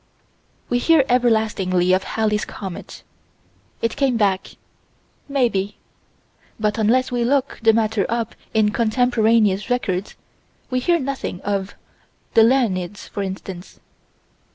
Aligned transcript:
We 0.67 0.79
hear 0.79 1.03
everlastingly 1.07 1.93
of 1.93 2.03
Halley's 2.03 2.43
comet. 2.43 3.03
It 3.83 3.95
came 3.95 4.17
back 4.17 4.55
maybe. 5.29 5.77
But, 6.59 6.79
unless 6.79 7.11
we 7.11 7.23
look 7.23 7.59
the 7.61 7.71
matter 7.71 8.07
up 8.09 8.33
in 8.51 8.71
contemporaneous 8.71 9.69
records, 9.69 10.15
we 10.71 10.79
hear 10.79 10.99
nothing 10.99 11.39
of 11.41 11.75
the 12.33 12.41
Leonids, 12.41 13.07
for 13.09 13.21
instance. 13.21 13.79